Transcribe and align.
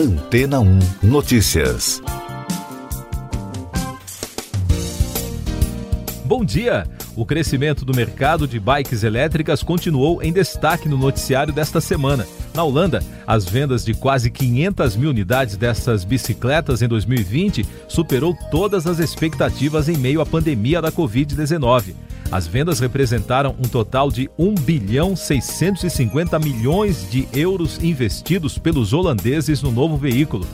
Antena 0.00 0.60
1 0.60 0.78
Notícias. 1.02 2.00
Bom 6.24 6.42
dia! 6.42 6.88
O 7.14 7.26
crescimento 7.26 7.84
do 7.84 7.94
mercado 7.94 8.48
de 8.48 8.58
bikes 8.58 9.02
elétricas 9.04 9.62
continuou 9.62 10.22
em 10.22 10.32
destaque 10.32 10.88
no 10.88 10.96
noticiário 10.96 11.52
desta 11.52 11.82
semana. 11.82 12.26
Na 12.54 12.64
Holanda, 12.64 13.04
as 13.26 13.44
vendas 13.44 13.84
de 13.84 13.92
quase 13.92 14.30
500 14.30 14.96
mil 14.96 15.10
unidades 15.10 15.58
dessas 15.58 16.02
bicicletas 16.02 16.80
em 16.80 16.88
2020 16.88 17.66
superou 17.86 18.34
todas 18.50 18.86
as 18.86 19.00
expectativas 19.00 19.86
em 19.86 19.98
meio 19.98 20.22
à 20.22 20.24
pandemia 20.24 20.80
da 20.80 20.90
Covid-19. 20.90 21.94
As 22.30 22.46
vendas 22.46 22.78
representaram 22.78 23.56
um 23.58 23.68
total 23.68 24.08
de 24.10 24.30
1 24.38 24.54
bilhão 24.54 25.16
650 25.16 26.38
milhões 26.38 27.10
de 27.10 27.26
euros 27.32 27.82
investidos 27.82 28.56
pelos 28.56 28.92
holandeses 28.92 29.60
no 29.62 29.72
novo 29.72 29.96
veículo. 29.96 30.46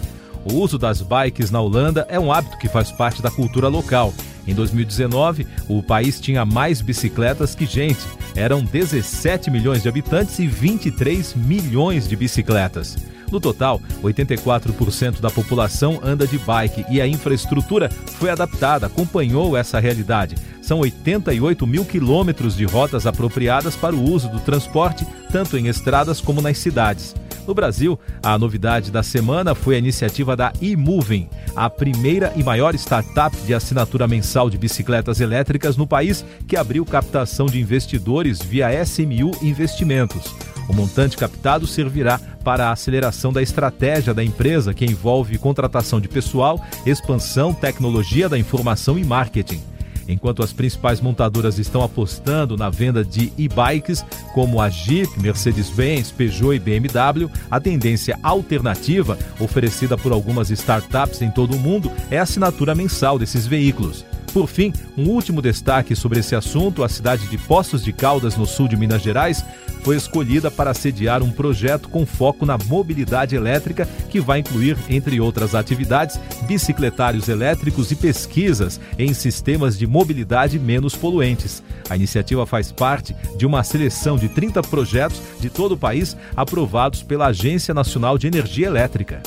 O 0.44 0.54
uso 0.54 0.78
das 0.78 1.02
bikes 1.02 1.50
na 1.50 1.60
Holanda 1.60 2.06
é 2.08 2.18
um 2.18 2.32
hábito 2.32 2.56
que 2.56 2.68
faz 2.68 2.90
parte 2.90 3.20
da 3.20 3.30
cultura 3.30 3.68
local. 3.68 4.14
Em 4.46 4.54
2019, 4.54 5.46
o 5.68 5.82
país 5.82 6.18
tinha 6.18 6.46
mais 6.46 6.80
bicicletas 6.80 7.54
que 7.54 7.66
gente. 7.66 8.00
Eram 8.34 8.64
17 8.64 9.50
milhões 9.50 9.82
de 9.82 9.88
habitantes 9.88 10.38
e 10.38 10.46
23 10.46 11.34
milhões 11.34 12.08
de 12.08 12.16
bicicletas. 12.16 12.96
No 13.30 13.40
total, 13.40 13.82
84% 14.02 15.20
da 15.20 15.30
população 15.30 16.00
anda 16.02 16.26
de 16.26 16.38
bike 16.38 16.86
e 16.88 17.00
a 17.00 17.08
infraestrutura 17.08 17.90
foi 17.90 18.30
adaptada, 18.30 18.86
acompanhou 18.86 19.56
essa 19.56 19.80
realidade. 19.80 20.36
São 20.66 20.80
88 20.80 21.64
mil 21.64 21.84
quilômetros 21.84 22.56
de 22.56 22.64
rotas 22.64 23.06
apropriadas 23.06 23.76
para 23.76 23.94
o 23.94 24.02
uso 24.02 24.28
do 24.28 24.40
transporte, 24.40 25.06
tanto 25.30 25.56
em 25.56 25.68
estradas 25.68 26.20
como 26.20 26.42
nas 26.42 26.58
cidades. 26.58 27.14
No 27.46 27.54
Brasil, 27.54 27.96
a 28.20 28.36
novidade 28.36 28.90
da 28.90 29.00
semana 29.00 29.54
foi 29.54 29.76
a 29.76 29.78
iniciativa 29.78 30.34
da 30.34 30.52
eMoving, 30.60 31.28
a 31.54 31.70
primeira 31.70 32.32
e 32.34 32.42
maior 32.42 32.74
startup 32.74 33.36
de 33.46 33.54
assinatura 33.54 34.08
mensal 34.08 34.50
de 34.50 34.58
bicicletas 34.58 35.20
elétricas 35.20 35.76
no 35.76 35.86
país, 35.86 36.24
que 36.48 36.56
abriu 36.56 36.84
captação 36.84 37.46
de 37.46 37.60
investidores 37.60 38.42
via 38.42 38.84
SMU 38.84 39.30
Investimentos. 39.40 40.34
O 40.68 40.72
montante 40.72 41.16
captado 41.16 41.64
servirá 41.64 42.18
para 42.42 42.66
a 42.66 42.72
aceleração 42.72 43.32
da 43.32 43.40
estratégia 43.40 44.12
da 44.12 44.24
empresa, 44.24 44.74
que 44.74 44.84
envolve 44.84 45.38
contratação 45.38 46.00
de 46.00 46.08
pessoal, 46.08 46.60
expansão, 46.84 47.54
tecnologia 47.54 48.28
da 48.28 48.36
informação 48.36 48.98
e 48.98 49.04
marketing. 49.04 49.75
Enquanto 50.08 50.42
as 50.42 50.52
principais 50.52 51.00
montadoras 51.00 51.58
estão 51.58 51.82
apostando 51.82 52.56
na 52.56 52.70
venda 52.70 53.04
de 53.04 53.32
e-bikes, 53.36 54.04
como 54.34 54.60
a 54.60 54.68
Jeep, 54.68 55.20
Mercedes-Benz, 55.20 56.12
Peugeot 56.12 56.54
e 56.54 56.58
BMW, 56.58 57.30
a 57.50 57.60
tendência 57.60 58.18
alternativa, 58.22 59.18
oferecida 59.40 59.96
por 59.96 60.12
algumas 60.12 60.50
startups 60.50 61.22
em 61.22 61.30
todo 61.30 61.54
o 61.54 61.58
mundo, 61.58 61.90
é 62.10 62.18
a 62.18 62.22
assinatura 62.22 62.74
mensal 62.74 63.18
desses 63.18 63.46
veículos. 63.46 64.04
Por 64.36 64.48
fim, 64.48 64.70
um 64.98 65.08
último 65.08 65.40
destaque 65.40 65.96
sobre 65.96 66.20
esse 66.20 66.34
assunto: 66.34 66.84
a 66.84 66.90
cidade 66.90 67.26
de 67.26 67.38
Poços 67.38 67.82
de 67.82 67.90
Caldas, 67.90 68.36
no 68.36 68.44
sul 68.44 68.68
de 68.68 68.76
Minas 68.76 69.00
Gerais, 69.00 69.42
foi 69.82 69.96
escolhida 69.96 70.50
para 70.50 70.74
sediar 70.74 71.22
um 71.22 71.30
projeto 71.30 71.88
com 71.88 72.04
foco 72.04 72.44
na 72.44 72.58
mobilidade 72.58 73.34
elétrica, 73.34 73.88
que 74.10 74.20
vai 74.20 74.40
incluir, 74.40 74.76
entre 74.90 75.18
outras 75.22 75.54
atividades, 75.54 76.20
bicicletários 76.46 77.30
elétricos 77.30 77.90
e 77.90 77.96
pesquisas 77.96 78.78
em 78.98 79.14
sistemas 79.14 79.78
de 79.78 79.86
mobilidade 79.86 80.58
menos 80.58 80.94
poluentes. 80.94 81.62
A 81.88 81.96
iniciativa 81.96 82.44
faz 82.44 82.70
parte 82.70 83.16
de 83.38 83.46
uma 83.46 83.64
seleção 83.64 84.18
de 84.18 84.28
30 84.28 84.60
projetos 84.64 85.18
de 85.40 85.48
todo 85.48 85.72
o 85.72 85.78
país 85.78 86.14
aprovados 86.36 87.02
pela 87.02 87.28
Agência 87.28 87.72
Nacional 87.72 88.18
de 88.18 88.26
Energia 88.26 88.66
Elétrica. 88.66 89.22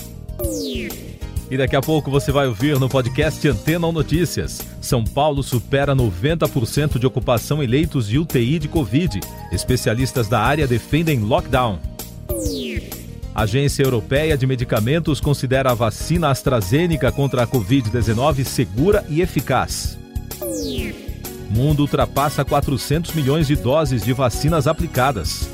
E 1.52 1.58
daqui 1.58 1.76
a 1.76 1.82
pouco 1.82 2.12
você 2.12 2.32
vai 2.32 2.48
ouvir 2.48 2.80
no 2.80 2.88
podcast 2.88 3.48
Antena 3.48 3.88
ou 3.88 3.92
Notícias. 3.92 4.62
São 4.80 5.04
Paulo 5.04 5.42
supera 5.42 5.96
90% 5.96 7.00
de 7.00 7.08
ocupação 7.08 7.64
em 7.64 7.68
leitos 7.68 8.08
de 8.08 8.20
UTI 8.20 8.60
de 8.60 8.68
Covid. 8.68 9.20
Especialistas 9.52 10.28
da 10.28 10.40
área 10.40 10.68
defendem 10.68 11.20
lockdown. 11.20 11.80
A 13.34 13.44
Agência 13.44 13.84
Europeia 13.84 14.38
de 14.38 14.46
Medicamentos 14.46 15.20
considera 15.20 15.72
a 15.72 15.74
vacina 15.74 16.30
AstraZeneca 16.30 17.12
contra 17.12 17.44
a 17.44 17.48
Covid-19 17.48 18.44
segura 18.44 19.04
e 19.10 19.22
eficaz. 19.22 19.98
Mundo 21.50 21.80
ultrapassa 21.80 22.46
400 22.46 23.14
milhões 23.16 23.48
de 23.48 23.56
doses 23.56 24.04
de 24.04 24.14
vacinas 24.14 24.68
aplicadas. 24.68 25.50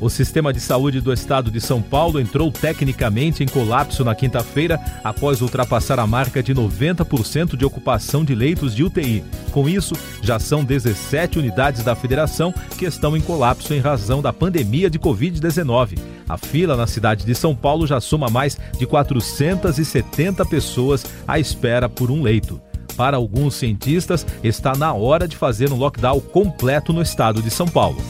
O 0.00 0.08
sistema 0.08 0.52
de 0.52 0.60
saúde 0.60 1.00
do 1.00 1.12
estado 1.12 1.50
de 1.50 1.60
São 1.60 1.82
Paulo 1.82 2.20
entrou 2.20 2.52
tecnicamente 2.52 3.42
em 3.42 3.48
colapso 3.48 4.04
na 4.04 4.14
quinta-feira 4.14 4.80
após 5.02 5.40
ultrapassar 5.40 5.98
a 5.98 6.06
marca 6.06 6.40
de 6.40 6.54
90% 6.54 7.56
de 7.56 7.64
ocupação 7.64 8.24
de 8.24 8.32
leitos 8.32 8.76
de 8.76 8.84
UTI. 8.84 9.24
Com 9.50 9.68
isso, 9.68 9.96
já 10.22 10.38
são 10.38 10.62
17 10.62 11.40
unidades 11.40 11.82
da 11.82 11.96
federação 11.96 12.54
que 12.78 12.84
estão 12.84 13.16
em 13.16 13.20
colapso 13.20 13.74
em 13.74 13.80
razão 13.80 14.22
da 14.22 14.32
pandemia 14.32 14.88
de 14.88 15.00
Covid-19. 15.00 15.98
A 16.28 16.38
fila 16.38 16.76
na 16.76 16.86
cidade 16.86 17.24
de 17.24 17.34
São 17.34 17.56
Paulo 17.56 17.84
já 17.84 18.00
soma 18.00 18.30
mais 18.30 18.56
de 18.78 18.86
470 18.86 20.44
pessoas 20.44 21.04
à 21.26 21.40
espera 21.40 21.88
por 21.88 22.08
um 22.08 22.22
leito. 22.22 22.60
Para 22.96 23.16
alguns 23.16 23.54
cientistas, 23.56 24.24
está 24.44 24.76
na 24.76 24.92
hora 24.92 25.26
de 25.26 25.36
fazer 25.36 25.72
um 25.72 25.76
lockdown 25.76 26.20
completo 26.20 26.92
no 26.92 27.02
estado 27.02 27.42
de 27.42 27.50
São 27.50 27.66
Paulo 27.66 28.00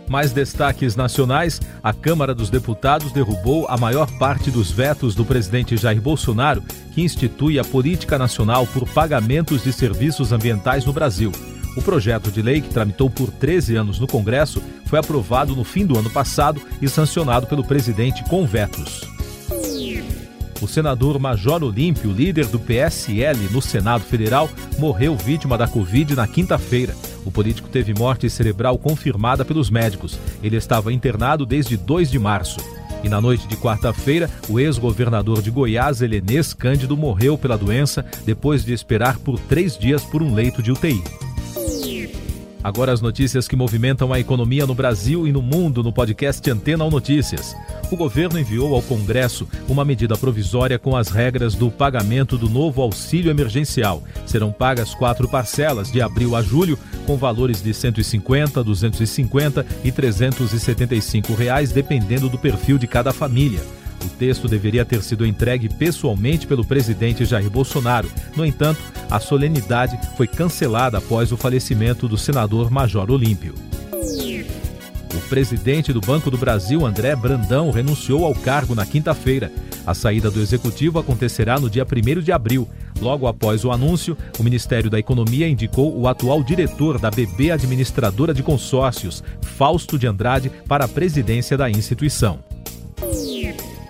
Mais 0.08 0.32
destaques 0.32 0.96
nacionais: 0.96 1.60
a 1.82 1.92
Câmara 1.94 2.36
dos 2.36 2.52
Deputados 2.52 3.12
derrubou 3.12 3.66
a 3.68 3.76
maior 3.76 4.06
parte 4.20 4.52
dos 4.52 4.70
vetos 4.70 5.16
do 5.16 5.26
presidente 5.26 5.76
Jair 5.76 6.00
Bolsonaro, 6.00 6.62
que 6.94 7.02
institui 7.02 7.58
a 7.58 7.64
política 7.64 8.20
nacional 8.20 8.68
por 8.68 8.88
pagamentos 8.88 9.64
de 9.64 9.74
serviços 9.74 10.32
ambientais 10.32 10.86
no 10.86 10.94
Brasil. 10.94 11.32
O 11.76 11.82
projeto 11.82 12.32
de 12.32 12.42
lei, 12.42 12.62
que 12.62 12.70
tramitou 12.70 13.10
por 13.10 13.30
13 13.30 13.76
anos 13.76 14.00
no 14.00 14.08
Congresso, 14.08 14.62
foi 14.86 15.00
aprovado 15.00 15.56
no 15.56 15.64
fim 15.64 15.86
do 15.86 15.98
ano 15.98 16.10
passado 16.10 16.62
e 16.82 16.88
sancionado 16.88 17.48
pelo 17.48 17.64
presidente 17.64 18.24
com 18.26 18.46
vetos. 18.46 19.02
O 20.62 20.68
senador 20.68 21.20
Major 21.20 21.62
Olímpio, 21.64 22.12
líder 22.12 22.46
do 22.46 22.58
PSL 22.58 23.50
no 23.52 23.62
Senado 23.62 24.04
Federal, 24.04 24.50
morreu 24.80 25.16
vítima 25.16 25.58
da 25.58 25.68
Covid 25.68 26.16
na 26.16 26.26
quinta-feira. 26.26 26.96
O 27.26 27.32
político 27.32 27.68
teve 27.68 27.94
morte 27.94 28.30
cerebral 28.30 28.78
confirmada 28.78 29.44
pelos 29.44 29.70
médicos. 29.70 30.18
Ele 30.42 30.56
estava 30.56 30.94
internado 30.94 31.46
desde 31.46 31.76
2 31.76 32.10
de 32.10 32.18
março. 32.18 32.58
E 33.04 33.10
na 33.10 33.20
noite 33.20 33.48
de 33.48 33.58
quarta-feira, 33.58 34.30
o 34.48 34.60
ex-governador 34.60 35.42
de 35.42 35.52
Goiás, 35.52 36.02
Helenês 36.02 36.54
Cândido, 36.54 36.96
morreu 36.96 37.38
pela 37.38 37.58
doença 37.58 38.06
depois 38.26 38.64
de 38.64 38.74
esperar 38.74 39.20
por 39.20 39.38
três 39.38 39.78
dias 39.78 40.04
por 40.04 40.24
um 40.24 40.34
leito 40.34 40.64
de 40.64 40.72
UTI. 40.72 41.04
Agora 42.66 42.92
as 42.92 43.00
notícias 43.00 43.48
que 43.48 43.56
movimentam 43.56 44.12
a 44.12 44.20
economia 44.20 44.66
no 44.66 44.74
Brasil 44.74 45.28
e 45.28 45.32
no 45.32 45.40
mundo 45.40 45.84
no 45.84 45.94
podcast 45.94 46.50
Antena 46.50 46.84
ou 46.84 46.90
Notícias. 46.90 47.56
O 47.92 47.96
governo 47.96 48.40
enviou 48.40 48.74
ao 48.74 48.82
Congresso 48.82 49.48
uma 49.70 49.86
medida 49.86 50.18
provisória 50.18 50.80
com 50.80 50.98
as 50.98 51.10
regras 51.10 51.54
do 51.54 51.70
pagamento 51.70 52.40
do 52.40 52.50
novo 52.50 52.82
auxílio 52.82 53.30
emergencial. 53.30 54.02
Serão 54.26 54.52
pagas 54.52 54.96
quatro 54.96 55.28
parcelas 55.28 55.92
de 55.92 56.02
abril 56.02 56.36
a 56.36 56.42
julho, 56.42 56.76
com 57.06 57.16
valores 57.18 57.62
de 57.62 57.68
R$ 57.68 57.76
150, 57.76 58.64
250 58.64 59.64
e 59.84 59.92
375 59.92 61.36
reais, 61.36 61.72
dependendo 61.72 62.28
do 62.28 62.40
perfil 62.40 62.80
de 62.80 62.88
cada 62.88 63.14
família. 63.14 63.62
O 64.06 64.10
texto 64.10 64.48
deveria 64.48 64.86
ter 64.86 65.02
sido 65.02 65.26
entregue 65.26 65.68
pessoalmente 65.68 66.46
pelo 66.46 66.64
presidente 66.64 67.26
Jair 67.26 67.50
Bolsonaro. 67.50 68.10
No 68.36 68.46
entanto, 68.46 68.80
a 69.10 69.20
solenidade 69.20 69.98
foi 70.16 70.28
cancelada 70.28 71.00
após 71.00 71.32
o 71.32 71.38
falecimento 71.38 72.08
do 72.08 72.18
senador 72.18 72.70
Major 72.70 73.10
Olímpio. 73.10 73.56
O 75.16 75.22
presidente 75.28 75.92
do 75.92 76.02
Banco 76.02 76.30
do 76.30 76.38
Brasil, 76.38 76.86
André 76.86 77.16
Brandão, 77.16 77.72
renunciou 77.72 78.26
ao 78.26 78.36
cargo 78.36 78.76
na 78.76 78.86
quinta-feira. 78.86 79.52
A 79.88 79.94
saída 79.94 80.30
do 80.30 80.42
executivo 80.42 81.00
acontecerá 81.00 81.60
no 81.60 81.70
dia 81.70 81.86
1 81.86 82.22
de 82.22 82.32
abril. 82.32 82.68
Logo 83.00 83.26
após 83.26 83.66
o 83.66 83.72
anúncio, 83.72 84.18
o 84.38 84.44
Ministério 84.44 84.90
da 84.90 85.00
Economia 85.00 85.48
indicou 85.48 85.98
o 85.98 86.08
atual 86.08 86.44
diretor 86.44 87.00
da 87.00 87.10
BB 87.10 87.52
Administradora 87.52 88.34
de 88.34 88.44
Consórcios, 88.44 89.24
Fausto 89.42 89.98
de 89.98 90.06
Andrade, 90.06 90.52
para 90.68 90.86
a 90.86 90.88
presidência 90.88 91.58
da 91.58 91.70
instituição. 91.70 92.40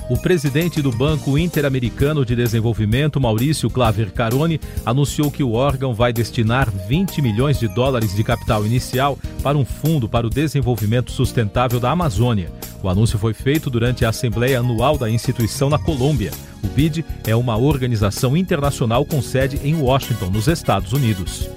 O 0.07 0.15
presidente 0.15 0.83
do 0.83 0.91
Banco 0.91 1.35
Interamericano 1.35 2.23
de 2.23 2.35
Desenvolvimento, 2.35 3.19
Maurício 3.19 3.71
Claver 3.71 4.11
Carone, 4.11 4.61
anunciou 4.85 5.31
que 5.31 5.41
o 5.41 5.53
órgão 5.53 5.95
vai 5.95 6.13
destinar 6.13 6.69
20 6.69 7.23
milhões 7.23 7.59
de 7.59 7.67
dólares 7.67 8.15
de 8.15 8.23
capital 8.23 8.63
inicial 8.63 9.17
para 9.41 9.57
um 9.57 9.65
fundo 9.65 10.07
para 10.07 10.27
o 10.27 10.29
desenvolvimento 10.29 11.11
sustentável 11.11 11.79
da 11.79 11.89
Amazônia. 11.89 12.51
O 12.83 12.89
anúncio 12.89 13.17
foi 13.17 13.33
feito 13.33 13.67
durante 13.67 14.05
a 14.05 14.09
Assembleia 14.09 14.59
Anual 14.59 14.95
da 14.95 15.09
instituição 15.09 15.71
na 15.71 15.79
Colômbia. 15.79 16.31
O 16.63 16.67
BID 16.67 17.03
é 17.25 17.35
uma 17.35 17.57
organização 17.57 18.37
internacional 18.37 19.05
com 19.05 19.23
sede 19.23 19.59
em 19.63 19.73
Washington, 19.73 20.29
nos 20.29 20.47
Estados 20.47 20.93
Unidos. 20.93 21.49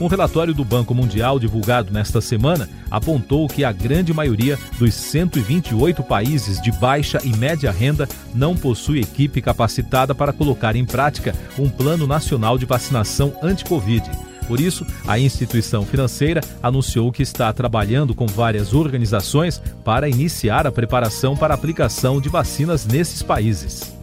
Um 0.00 0.08
relatório 0.08 0.52
do 0.52 0.64
Banco 0.64 0.92
Mundial 0.92 1.38
divulgado 1.38 1.92
nesta 1.92 2.20
semana 2.20 2.68
apontou 2.90 3.46
que 3.48 3.64
a 3.64 3.70
grande 3.70 4.12
maioria 4.12 4.58
dos 4.76 4.92
128 4.92 6.02
países 6.02 6.60
de 6.60 6.72
baixa 6.72 7.20
e 7.22 7.34
média 7.36 7.70
renda 7.70 8.08
não 8.34 8.56
possui 8.56 9.00
equipe 9.00 9.40
capacitada 9.40 10.14
para 10.14 10.32
colocar 10.32 10.74
em 10.74 10.84
prática 10.84 11.34
um 11.58 11.68
plano 11.68 12.06
nacional 12.06 12.58
de 12.58 12.66
vacinação 12.66 13.36
anti-Covid. 13.40 14.10
Por 14.48 14.60
isso, 14.60 14.84
a 15.06 15.18
instituição 15.18 15.86
financeira 15.86 16.40
anunciou 16.62 17.10
que 17.10 17.22
está 17.22 17.52
trabalhando 17.52 18.14
com 18.14 18.26
várias 18.26 18.74
organizações 18.74 19.62
para 19.84 20.08
iniciar 20.08 20.66
a 20.66 20.72
preparação 20.72 21.36
para 21.36 21.54
a 21.54 21.56
aplicação 21.56 22.20
de 22.20 22.28
vacinas 22.28 22.84
nesses 22.84 23.22
países. 23.22 23.93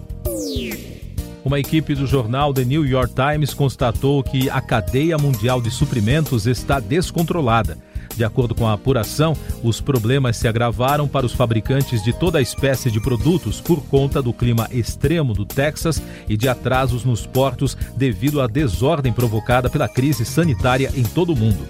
Uma 1.44 1.60
equipe 1.60 1.96
do 1.96 2.06
jornal 2.06 2.54
The 2.54 2.64
New 2.64 2.86
York 2.86 3.14
Times 3.16 3.54
constatou 3.54 4.24
que 4.24 4.50
a 4.50 4.62
cadeia 4.62 5.18
mundial 5.18 5.60
de 5.60 5.72
suprimentos 5.72 6.46
está 6.46 6.80
descontrolada. 6.80 7.78
De 8.16 8.24
acordo 8.24 8.54
com 8.54 8.68
a 8.68 8.74
apuração, 8.74 9.36
os 9.64 9.82
problemas 9.82 10.38
se 10.38 10.48
agravaram 10.48 11.08
para 11.08 11.26
os 11.26 11.34
fabricantes 11.34 12.04
de 12.04 12.14
toda 12.14 12.38
a 12.38 12.42
espécie 12.42 12.92
de 12.92 13.00
produtos 13.00 13.60
por 13.60 13.84
conta 13.86 14.22
do 14.22 14.34
clima 14.34 14.68
extremo 14.72 15.34
do 15.34 15.46
Texas 15.46 16.02
e 16.30 16.38
de 16.38 16.48
atrasos 16.48 17.04
nos 17.04 17.26
portos 17.26 17.76
devido 17.96 18.42
à 18.42 18.48
desordem 18.48 19.14
provocada 19.14 19.70
pela 19.70 19.88
crise 19.88 20.26
sanitária 20.26 20.92
em 20.96 21.04
todo 21.04 21.34
o 21.34 21.36
mundo. 21.36 21.66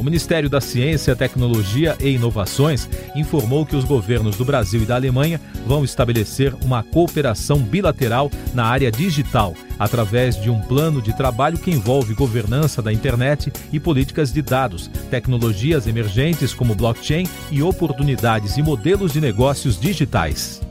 O 0.00 0.02
Ministério 0.02 0.48
da 0.48 0.62
Ciência, 0.62 1.14
Tecnologia 1.14 1.94
e 2.00 2.08
Inovações 2.08 2.88
informou 3.14 3.66
que 3.66 3.76
os 3.76 3.84
governos 3.84 4.34
do 4.34 4.46
Brasil 4.46 4.80
e 4.80 4.86
da 4.86 4.94
Alemanha 4.94 5.38
vão 5.66 5.84
estabelecer 5.84 6.54
uma 6.64 6.82
cooperação 6.82 7.58
bilateral 7.58 8.30
na 8.54 8.64
área 8.64 8.90
digital, 8.90 9.54
através 9.78 10.40
de 10.40 10.48
um 10.48 10.58
plano 10.58 11.02
de 11.02 11.14
trabalho 11.14 11.58
que 11.58 11.70
envolve 11.70 12.14
governança 12.14 12.80
da 12.80 12.90
internet 12.90 13.52
e 13.70 13.78
políticas 13.78 14.32
de 14.32 14.40
dados, 14.40 14.90
tecnologias 15.10 15.86
emergentes 15.86 16.54
como 16.54 16.74
blockchain 16.74 17.28
e 17.50 17.62
oportunidades 17.62 18.56
e 18.56 18.62
modelos 18.62 19.12
de 19.12 19.20
negócios 19.20 19.78
digitais. 19.78 20.62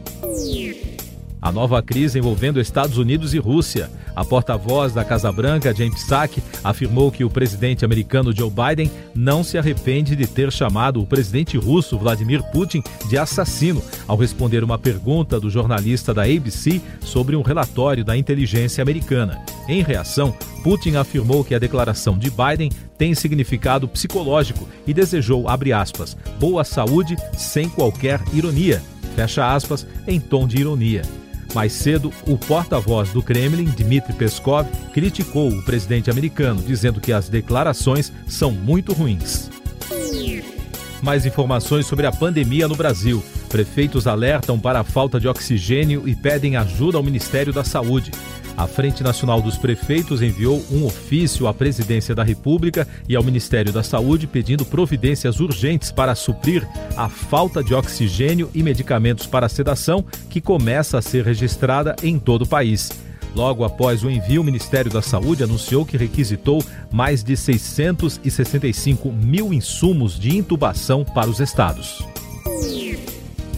A 1.41 1.51
nova 1.51 1.81
crise 1.81 2.19
envolvendo 2.19 2.59
Estados 2.59 2.97
Unidos 2.97 3.33
e 3.33 3.39
Rússia. 3.39 3.89
A 4.15 4.25
porta-voz 4.25 4.94
da 4.94 5.06
Casa 5.06 5.31
Branca, 5.31 5.74
James 5.74 6.03
Psaki, 6.03 6.44
afirmou 6.63 7.09
que 7.09 7.24
o 7.24 7.30
presidente 7.30 7.86
americano 7.86 8.36
Joe 8.36 8.51
Biden 8.51 8.91
não 9.15 9.44
se 9.44 9.57
arrepende 9.57 10.15
de 10.15 10.27
ter 10.27 10.51
chamado 10.51 11.01
o 11.01 11.07
presidente 11.07 11.57
russo 11.57 11.97
Vladimir 11.97 12.44
Putin 12.51 12.83
de 13.07 13.18
assassino 13.18 13.81
ao 14.06 14.18
responder 14.18 14.63
uma 14.63 14.77
pergunta 14.77 15.39
do 15.39 15.50
jornalista 15.50 16.13
da 16.13 16.24
ABC 16.24 16.81
sobre 17.00 17.36
um 17.38 17.41
relatório 17.41 18.03
da 18.03 18.18
inteligência 18.18 18.81
americana. 18.81 19.41
Em 19.68 19.81
reação, 19.81 20.36
Putin 20.63 20.95
afirmou 20.95 21.44
que 21.44 21.56
a 21.56 21.59
declaração 21.59 22.18
de 22.18 22.30
Biden 22.30 22.69
tem 22.97 23.15
significado 23.15 23.88
psicológico 23.88 24.68
e 24.86 24.94
desejou, 24.94 25.47
abre 25.47 25.71
aspas, 25.71 26.18
boa 26.38 26.65
saúde 26.65 27.15
sem 27.38 27.69
qualquer 27.69 28.19
ironia, 28.33 28.81
fecha 29.15 29.53
aspas, 29.53 29.88
em 30.06 30.19
tom 30.19 30.45
de 30.45 30.57
ironia. 30.57 31.19
Mais 31.54 31.74
cedo, 31.74 32.13
o 32.28 32.38
porta-voz 32.38 33.10
do 33.10 33.24
Kremlin, 33.24 33.66
Dmitry 33.66 34.13
Peskov, 34.13 34.68
criticou 34.94 35.50
o 35.50 35.63
presidente 35.63 36.10
americano, 36.12 36.62
dizendo 36.62 37.01
que 37.01 37.12
as 37.12 37.27
declarações 37.27 38.12
são 38.27 38.51
muito 38.51 38.94
ruins. 38.94 39.50
Mais 41.01 41.25
informações 41.25 41.86
sobre 41.86 42.06
a 42.06 42.12
pandemia 42.12 42.68
no 42.68 42.75
Brasil. 42.75 43.24
Prefeitos 43.48 44.06
alertam 44.06 44.60
para 44.60 44.82
a 44.82 44.84
falta 44.84 45.20
de 45.20 45.27
oxigênio 45.27 46.08
e 46.08 46.15
pedem 46.15 46.56
ajuda 46.56 46.98
ao 46.98 47.03
Ministério 47.03 47.51
da 47.51 47.63
Saúde. 47.63 48.12
A 48.60 48.68
Frente 48.68 49.01
Nacional 49.01 49.42
dos 49.42 49.58
Prefeitos 49.58 50.22
enviou 50.22 50.62
um 50.70 50.86
ofício 50.86 51.48
à 51.48 51.54
Presidência 51.54 52.13
da 52.13 52.24
República 52.24 52.86
e 53.08 53.16
ao 53.16 53.24
Ministério 53.24 53.72
da 53.72 53.82
Saúde 53.82 54.28
pedindo 54.28 54.66
providências 54.66 55.39
urgentes 55.39 55.94
para 55.94 56.13
suprir 56.13 56.68
a 56.98 57.08
falta 57.08 57.63
de 57.63 57.74
oxigênio 57.74 58.51
e 58.54 58.62
medicamentos 58.62 59.25
para 59.25 59.48
sedação 59.48 60.04
que 60.30 60.42
começa 60.42 60.98
a 60.98 61.01
ser 61.01 61.24
registrada 61.24 61.96
em 62.04 62.20
todo 62.20 62.42
o 62.42 62.48
país. 62.50 62.92
Logo 63.34 63.63
após 63.63 64.04
o 64.04 64.10
envio, 64.10 64.42
o 64.42 64.44
Ministério 64.44 64.92
da 64.92 65.01
Saúde 65.01 65.42
anunciou 65.42 65.86
que 65.86 65.96
requisitou 65.96 66.62
mais 66.92 67.24
de 67.24 67.38
665 67.38 69.10
mil 69.10 69.54
insumos 69.54 70.20
de 70.20 70.36
intubação 70.36 71.06
para 71.06 71.30
os 71.30 71.39
estados. 71.39 72.04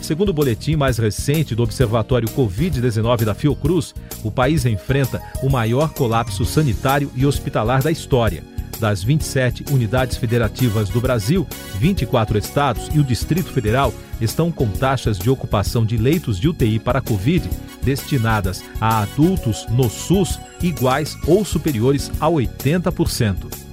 Segundo 0.02 0.30
o 0.30 0.34
boletim 0.34 0.76
mais 0.76 0.98
recente 0.98 1.54
do 1.54 1.62
Observatório 1.64 2.28
Covid-19 2.30 3.24
da 3.24 3.36
Fiocruz, 3.36 3.94
o 4.24 4.32
país 4.32 4.66
enfrenta 4.66 5.22
o 5.44 5.50
maior 5.50 5.94
colapso 5.94 6.44
sanitário 6.44 7.12
e 7.16 7.26
hospitalar 7.26 7.84
da 7.84 7.92
história. 7.92 8.44
Das 8.80 9.04
27 9.04 9.66
unidades 9.72 10.18
federativas 10.18 10.90
do 10.90 11.00
Brasil, 11.00 11.48
24 11.76 12.36
estados 12.36 12.90
e 12.92 13.00
o 13.00 13.04
Distrito 13.04 13.52
Federal 13.52 13.94
estão 14.20 14.52
com 14.52 14.68
taxas 14.68 15.20
de 15.20 15.30
ocupação 15.30 15.86
de 15.86 15.98
leitos 15.98 16.40
de 16.40 16.50
UTI 16.50 16.80
para 16.80 16.98
a 16.98 17.02
Covid 17.02 17.48
destinadas 17.84 18.64
a 18.80 19.04
adultos 19.04 19.68
no 19.70 19.88
SUS 19.88 20.40
iguais 20.64 21.16
ou 21.28 21.46
superiores 21.46 22.12
a 22.20 22.28
80%. 22.28 23.71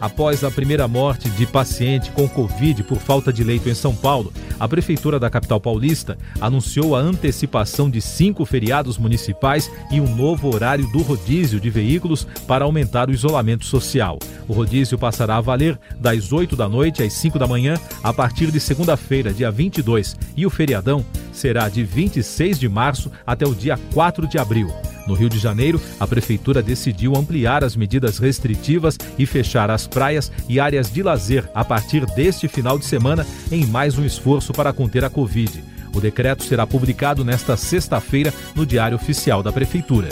Após 0.00 0.44
a 0.44 0.50
primeira 0.50 0.86
morte 0.86 1.30
de 1.30 1.46
paciente 1.46 2.10
com 2.10 2.28
Covid 2.28 2.82
por 2.82 2.98
falta 2.98 3.32
de 3.32 3.42
leito 3.42 3.68
em 3.68 3.74
São 3.74 3.94
Paulo, 3.94 4.32
a 4.60 4.68
Prefeitura 4.68 5.18
da 5.18 5.30
capital 5.30 5.60
paulista 5.60 6.18
anunciou 6.40 6.94
a 6.94 7.00
antecipação 7.00 7.88
de 7.88 8.00
cinco 8.02 8.44
feriados 8.44 8.98
municipais 8.98 9.70
e 9.90 10.00
um 10.00 10.14
novo 10.14 10.52
horário 10.54 10.86
do 10.92 11.00
rodízio 11.00 11.58
de 11.58 11.70
veículos 11.70 12.26
para 12.46 12.64
aumentar 12.64 13.08
o 13.08 13.12
isolamento 13.12 13.64
social. 13.64 14.18
O 14.46 14.52
rodízio 14.52 14.98
passará 14.98 15.36
a 15.36 15.40
valer 15.40 15.78
das 15.98 16.30
8 16.32 16.54
da 16.54 16.68
noite 16.68 17.02
às 17.02 17.14
5 17.14 17.38
da 17.38 17.46
manhã 17.46 17.76
a 18.02 18.12
partir 18.12 18.50
de 18.50 18.60
segunda-feira, 18.60 19.32
dia 19.32 19.50
22, 19.50 20.16
e 20.36 20.44
o 20.44 20.50
feriadão 20.50 21.04
será 21.32 21.68
de 21.68 21.82
26 21.82 22.58
de 22.58 22.68
março 22.68 23.10
até 23.26 23.46
o 23.46 23.54
dia 23.54 23.78
4 23.92 24.26
de 24.26 24.38
abril. 24.38 24.68
No 25.06 25.14
Rio 25.14 25.28
de 25.28 25.38
Janeiro, 25.38 25.80
a 26.00 26.06
prefeitura 26.06 26.62
decidiu 26.62 27.16
ampliar 27.16 27.62
as 27.62 27.76
medidas 27.76 28.18
restritivas 28.18 28.98
e 29.18 29.24
fechar 29.24 29.70
as 29.70 29.86
praias 29.86 30.32
e 30.48 30.58
áreas 30.58 30.90
de 30.90 31.02
lazer 31.02 31.48
a 31.54 31.64
partir 31.64 32.04
deste 32.06 32.48
final 32.48 32.78
de 32.78 32.84
semana 32.84 33.26
em 33.50 33.64
mais 33.64 33.96
um 33.96 34.04
esforço 34.04 34.52
para 34.52 34.72
conter 34.72 35.04
a 35.04 35.10
Covid. 35.10 35.62
O 35.94 36.00
decreto 36.00 36.42
será 36.42 36.66
publicado 36.66 37.24
nesta 37.24 37.56
sexta-feira 37.56 38.34
no 38.54 38.66
Diário 38.66 38.96
Oficial 38.96 39.42
da 39.42 39.52
Prefeitura. 39.52 40.08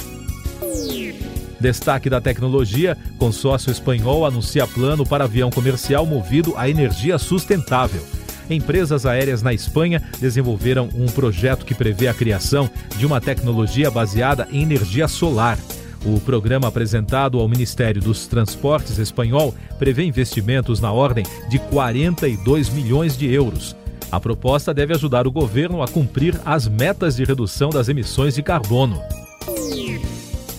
Destaque 1.58 2.08
da 2.08 2.20
tecnologia: 2.20 2.96
consórcio 3.18 3.70
espanhol 3.70 4.24
anuncia 4.24 4.66
plano 4.66 5.04
para 5.04 5.24
avião 5.24 5.50
comercial 5.50 6.06
movido 6.06 6.54
a 6.56 6.68
energia 6.68 7.18
sustentável 7.18 8.02
empresas 8.50 9.06
aéreas 9.06 9.42
na 9.42 9.52
Espanha 9.52 10.02
desenvolveram 10.20 10.88
um 10.94 11.06
projeto 11.06 11.64
que 11.64 11.74
prevê 11.74 12.08
a 12.08 12.14
criação 12.14 12.68
de 12.96 13.06
uma 13.06 13.20
tecnologia 13.20 13.90
baseada 13.90 14.48
em 14.50 14.62
energia 14.62 15.08
solar. 15.08 15.58
O 16.04 16.20
programa 16.20 16.68
apresentado 16.68 17.40
ao 17.40 17.48
Ministério 17.48 18.00
dos 18.00 18.26
Transportes 18.26 18.98
espanhol 18.98 19.54
prevê 19.78 20.04
investimentos 20.04 20.78
na 20.78 20.92
ordem 20.92 21.24
de 21.48 21.58
42 21.58 22.68
milhões 22.68 23.16
de 23.16 23.32
euros. 23.32 23.74
A 24.12 24.20
proposta 24.20 24.74
deve 24.74 24.94
ajudar 24.94 25.26
o 25.26 25.32
governo 25.32 25.82
a 25.82 25.88
cumprir 25.88 26.38
as 26.44 26.68
metas 26.68 27.16
de 27.16 27.24
redução 27.24 27.70
das 27.70 27.88
emissões 27.88 28.34
de 28.34 28.42
carbono. 28.42 29.02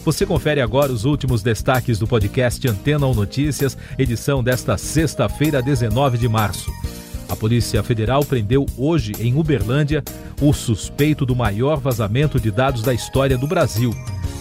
Você 0.04 0.26
confere 0.26 0.62
agora 0.62 0.92
os 0.92 1.04
últimos 1.04 1.42
destaques 1.42 1.98
do 1.98 2.06
podcast 2.06 2.68
Antena 2.68 3.08
ou 3.08 3.16
Notícias, 3.16 3.78
edição 3.98 4.44
desta 4.44 4.78
sexta-feira, 4.78 5.62
19 5.62 6.18
de 6.18 6.28
março. 6.28 6.72
A 7.28 7.36
Polícia 7.36 7.82
Federal 7.82 8.24
prendeu 8.24 8.66
hoje, 8.78 9.14
em 9.20 9.36
Uberlândia, 9.36 10.04
o 10.42 10.54
suspeito 10.54 11.26
do 11.26 11.36
maior 11.36 11.80
vazamento 11.80 12.40
de 12.40 12.52
dados 12.52 12.84
da 12.84 12.94
história 12.94 13.38
do 13.38 13.48
Brasil. 13.48 13.94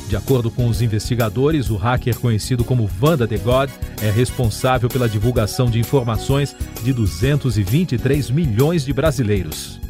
De 0.09 0.17
acordo 0.17 0.50
com 0.50 0.69
os 0.69 0.83
investigadores, 0.83 1.71
o 1.71 1.76
hacker 1.76 2.19
conhecido 2.19 2.62
como 2.62 2.87
Vanda 2.87 3.26
The 3.26 3.38
God 3.38 3.71
é 4.03 4.11
responsável 4.11 4.88
pela 4.88 5.09
divulgação 5.09 5.71
de 5.71 5.79
informações 5.79 6.55
de 6.83 6.93
223 6.93 8.31
milhões 8.31 8.85
de 8.85 8.93
brasileiros. 8.93 9.81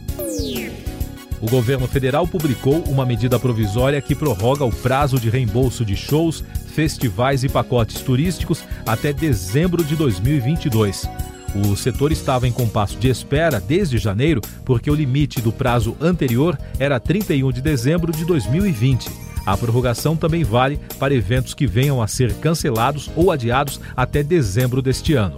O 1.41 1.51
governo 1.51 1.87
federal 1.87 2.27
publicou 2.27 2.83
uma 2.85 3.05
medida 3.05 3.39
provisória 3.39 4.01
que 4.01 4.15
prorroga 4.15 4.65
o 4.65 4.73
prazo 4.73 5.19
de 5.19 5.29
reembolso 5.29 5.85
de 5.85 5.97
shows, 5.97 6.43
festivais 6.75 7.45
e 7.45 7.49
pacotes 7.49 8.01
turísticos 8.01 8.65
até 8.87 9.13
dezembro 9.13 9.85
de 9.85 9.95
2022. 9.95 11.07
O 11.54 11.76
setor 11.76 12.11
estava 12.11 12.49
em 12.49 12.52
compasso 12.52 12.99
de 12.99 13.08
espera 13.08 13.61
desde 13.61 13.96
janeiro, 13.96 14.40
porque 14.64 14.90
o 14.90 14.94
limite 14.94 15.40
do 15.40 15.52
prazo 15.52 15.96
anterior 16.00 16.58
era 16.78 16.99
31 16.99 17.52
de 17.52 17.62
dezembro 17.62 18.11
de 18.11 18.25
2020. 18.25 19.08
A 19.46 19.56
prorrogação 19.56 20.16
também 20.16 20.42
vale 20.42 20.80
para 20.99 21.14
eventos 21.14 21.54
que 21.54 21.66
venham 21.66 22.02
a 22.02 22.08
ser 22.08 22.34
cancelados 22.34 23.11
ou 23.14 23.30
adiados 23.30 23.80
até 23.96 24.23
dezembro 24.23 24.82
deste 24.82 25.14
ano. 25.14 25.37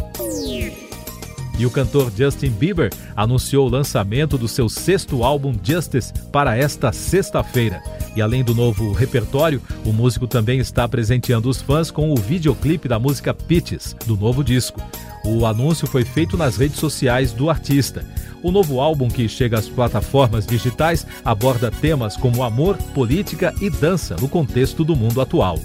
E 1.58 1.66
o 1.66 1.70
cantor 1.70 2.12
Justin 2.16 2.50
Bieber 2.50 2.92
anunciou 3.16 3.66
o 3.66 3.70
lançamento 3.70 4.38
do 4.38 4.46
seu 4.46 4.68
sexto 4.68 5.24
álbum 5.24 5.54
Justice 5.62 6.12
para 6.30 6.56
esta 6.56 6.92
sexta-feira. 6.92 7.82
E 8.16 8.22
além 8.22 8.42
do 8.42 8.54
novo 8.54 8.92
repertório, 8.92 9.60
o 9.84 9.92
músico 9.92 10.26
também 10.26 10.58
está 10.58 10.88
presenteando 10.88 11.50
os 11.50 11.60
fãs 11.60 11.90
com 11.90 12.10
o 12.10 12.16
videoclipe 12.16 12.88
da 12.88 12.98
música 12.98 13.34
Pitches, 13.34 13.94
do 14.06 14.16
novo 14.16 14.42
disco. 14.42 14.80
O 15.22 15.44
anúncio 15.44 15.86
foi 15.86 16.02
feito 16.02 16.36
nas 16.36 16.56
redes 16.56 16.78
sociais 16.78 17.32
do 17.32 17.50
artista. 17.50 18.02
O 18.42 18.50
novo 18.50 18.80
álbum, 18.80 19.08
que 19.08 19.28
chega 19.28 19.58
às 19.58 19.68
plataformas 19.68 20.46
digitais, 20.46 21.06
aborda 21.22 21.70
temas 21.70 22.16
como 22.16 22.42
amor, 22.42 22.78
política 22.94 23.54
e 23.60 23.68
dança 23.68 24.16
no 24.18 24.28
contexto 24.28 24.82
do 24.82 24.96
mundo 24.96 25.20
atual. 25.20 25.58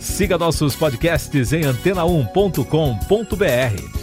Siga 0.00 0.36
nossos 0.36 0.74
podcasts 0.74 1.52
em 1.52 1.62
antena1.com.br. 1.62 3.98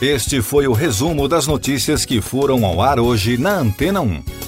Este 0.00 0.42
foi 0.42 0.68
o 0.68 0.72
resumo 0.72 1.26
das 1.26 1.46
notícias 1.46 2.04
que 2.04 2.20
foram 2.20 2.66
ao 2.66 2.82
ar 2.82 3.00
hoje 3.00 3.38
na 3.38 3.54
Antena 3.54 4.00
1. 4.00 4.47